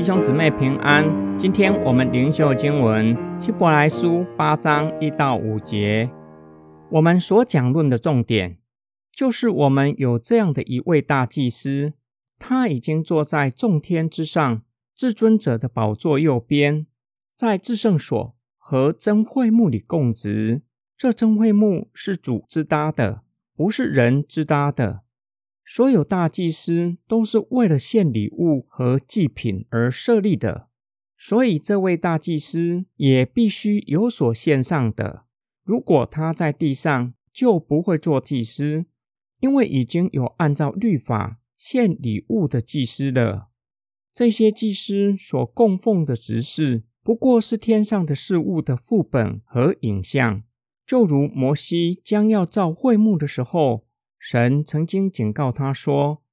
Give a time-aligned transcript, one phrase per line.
[0.00, 1.04] 弟兄姊妹平安，
[1.36, 6.10] 今天我们灵修经文希伯来书八章一到五节。
[6.92, 8.56] 我们所讲论的重点，
[9.12, 11.92] 就是我们有这样的一位大祭司，
[12.38, 14.62] 他已经坐在众天之上
[14.94, 16.86] 至尊者的宝座右边，
[17.36, 20.62] 在至圣所和真会幕里供职。
[20.96, 23.22] 这真会幕是主之搭的，
[23.60, 25.02] 不是人之搭的。
[25.66, 30.70] 所有大祭司都是为了献礼物和祭品而设立的，
[31.14, 35.26] 所以这位大祭司也必须有所献上的。
[35.62, 38.86] 如果他在地上，就不会做祭司，
[39.40, 43.50] 因为已经有按照律法献礼物的祭司了。
[44.10, 50.44] 这些祭司所供奉的执事，不过是天上的事物的副本和影像，
[50.90, 53.86] 就如摩西将要造会幕的时候。
[54.18, 56.24] 神曾经警告他说：“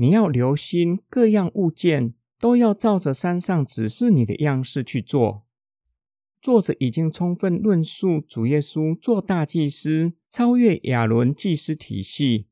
[0.00, 5.42] 你要留心各样物件，都要照着山上指示你的样式去做。”
[6.40, 12.46] 作者已经充分论述主耶稣做大祭司，超越亚伦祭司体系。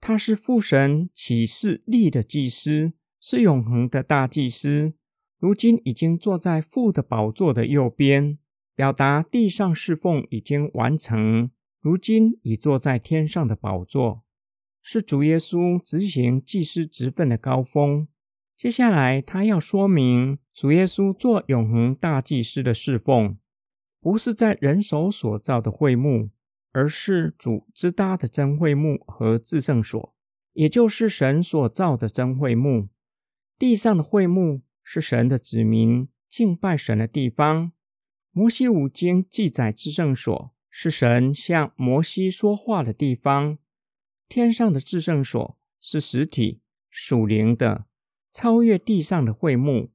[0.00, 4.94] 他是父神启示力的祭司，是永恒的大祭司。
[5.38, 8.38] 如今已经坐在父的宝座的右边，
[8.74, 11.50] 表达地上侍奉已经完成。
[11.80, 14.22] 如今已坐在天上的宝座，
[14.82, 18.06] 是主耶稣执行祭司职分的高峰。
[18.54, 23.38] 接下来，他要说明主耶稣做永恒大祭司的侍奉，
[23.98, 26.28] 不是在人手所造的会幕，
[26.72, 30.14] 而是主之搭的真会幕和至圣所，
[30.52, 32.90] 也就是神所造的真会幕。
[33.58, 37.72] 地上的会幕是神的子民敬拜神的地方。
[38.32, 40.52] 摩西五经记载至圣所。
[40.72, 43.58] 是神向摩西说话的地方。
[44.28, 47.86] 天上的至圣所是实体属灵的，
[48.30, 49.90] 超越地上的会幕。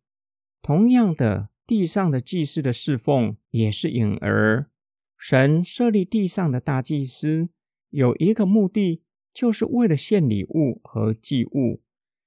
[0.61, 4.69] 同样的，地上的祭司的侍奉也是影儿。
[5.17, 7.47] 神设立地上的大祭司，
[7.89, 9.01] 有一个目的，
[9.33, 11.81] 就是为了献礼物和祭物。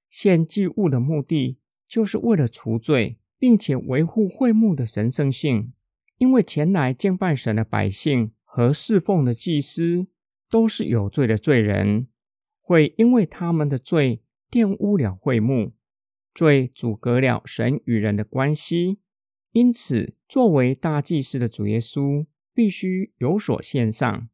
[0.09, 5.71] 献祭物的目的，就是为了除罪，并且维护会幕的神圣性。
[6.19, 8.31] 因为前来敬拜神的百姓。
[8.51, 10.07] 和侍奉的祭司
[10.49, 12.07] 都是有罪的罪人，
[12.59, 15.73] 会因为他们的罪玷污了会幕，
[16.33, 18.97] 罪阻隔了神与人的关系。
[19.51, 24.27] 因此，作为大祭司的主耶稣必须有所献上。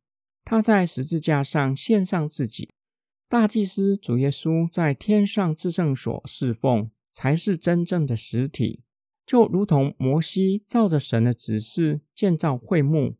[0.45, 2.69] 他在十字架上献上自己。
[3.27, 8.84] 大祭司主耶稣在天上至圣所侍奉，才是真正的实体。
[9.25, 13.15] 就如同摩西照着神的指示建造会幕。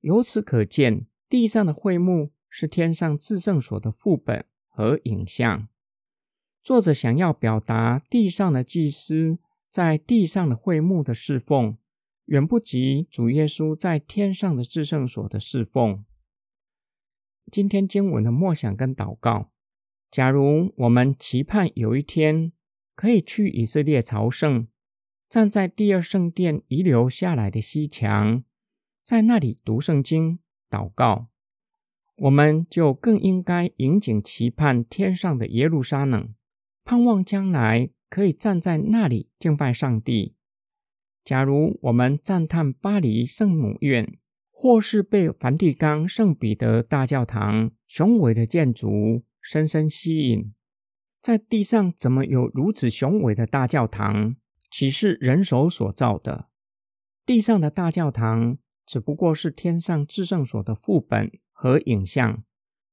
[0.00, 5.68] 由此可见，地上的会幕是天上至圣所的副本和影像。
[6.62, 9.38] 作者想要表达，地上的祭司
[9.68, 11.76] 在地上的会幕的侍奉，
[12.26, 16.04] 远不及主耶稣在天上的至圣所的侍奉。
[17.52, 19.52] 今天经文的默想跟祷告：
[20.10, 22.52] 假如我们期盼有一天
[22.94, 24.66] 可以去以色列朝圣，
[25.28, 28.44] 站在第二圣殿遗留下来的西墙。
[29.02, 30.38] 在那里读圣经、
[30.68, 31.28] 祷告，
[32.16, 36.34] 我们就更应该引颈期盼天上的耶路撒冷，
[36.84, 40.34] 盼望将来可以站在那里敬拜上帝。
[41.24, 44.16] 假如我们赞叹巴黎圣母院，
[44.50, 50.52] 或是被梵蒂冈圣彼得大教堂雄伟的建筑深深吸引，
[51.20, 54.36] 在地上怎么有如此雄伟的大教堂？
[54.70, 56.48] 岂是人手所造的？
[57.24, 58.58] 地上的大教堂。
[58.88, 62.44] 只不过是天上至圣所的副本和影像，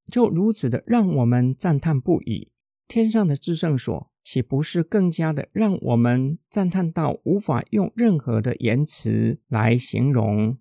[0.09, 2.51] 就如此的让我们赞叹不已。
[2.87, 10.57] 天上的至圣所岂不是更加的让我们赞叹到无法用任何的言辞来形容？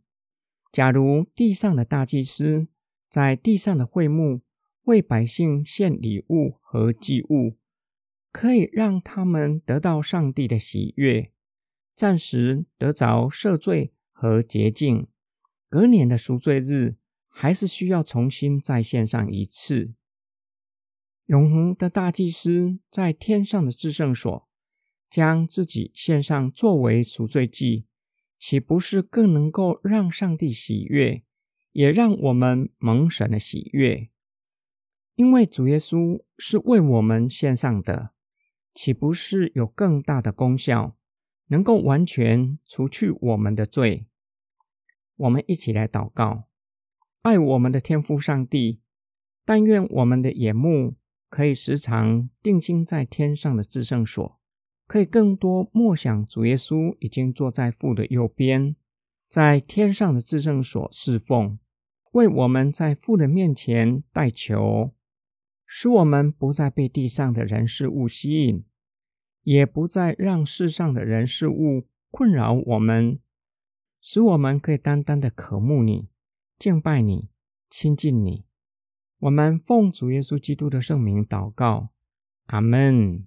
[0.70, 2.66] 假如地上的大祭司
[3.08, 4.42] 在地上的会幕
[4.82, 7.56] 为百姓献礼物和祭物，
[8.32, 11.30] 可以让他们得到上帝的喜悦，
[11.94, 15.06] 暂时得着赦罪和洁净。
[15.68, 16.96] 隔年的赎罪日，
[17.28, 19.92] 还是需要重新再献上一次。
[21.26, 24.48] 永恒的大祭司在天上的至圣所，
[25.08, 27.86] 将自己献上作为赎罪祭，
[28.38, 31.22] 岂不是更能够让上帝喜悦，
[31.72, 34.08] 也让我们蒙神的喜悦？
[35.14, 38.12] 因为主耶稣是为我们献上的，
[38.74, 40.96] 岂不是有更大的功效，
[41.48, 44.06] 能够完全除去我们的罪？
[45.16, 46.44] 我们一起来祷告，
[47.22, 48.80] 爱我们的天父上帝，
[49.44, 50.96] 但愿我们的眼目
[51.28, 54.38] 可以时常定睛在天上的至圣所，
[54.86, 58.74] 可以更多默想主耶稣已经坐在父的右边，
[59.28, 61.58] 在天上的至圣所侍奉，
[62.12, 64.92] 为我们在父的面前代求，
[65.74, 68.62] 使我们不再被地上的人事物吸引，
[69.42, 73.18] 也不再让世上的人事物困扰我们，
[73.98, 76.10] 使我们可以单单的渴慕你、
[76.58, 77.30] 敬拜你、
[77.70, 78.44] 亲近你。
[79.20, 81.88] 我们奉主耶稣基督的圣名祷告，
[82.48, 83.24] 阿门。